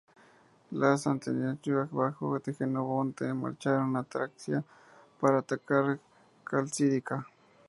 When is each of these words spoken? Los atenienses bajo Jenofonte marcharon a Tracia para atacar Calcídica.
Los 0.71 1.05
atenienses 1.05 1.91
bajo 1.91 2.39
Jenofonte 2.41 3.31
marcharon 3.35 3.95
a 3.97 4.03
Tracia 4.03 4.63
para 5.19 5.37
atacar 5.37 5.99
Calcídica. 6.43 7.27